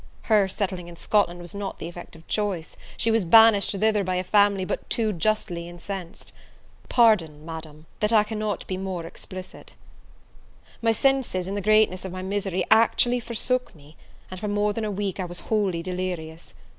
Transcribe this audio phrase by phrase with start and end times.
[0.23, 4.15] Her settling in Scotland was not the effect of choice, she was banished thither by
[4.15, 6.33] a family but too justly incensed.
[6.89, 9.75] Pardon, Madam, that I cannot be more explicit!
[10.81, 13.95] My senses, in the greatness of my misery, actually forsook me,
[14.31, 16.55] and, for more than a week, I was wholly delirious.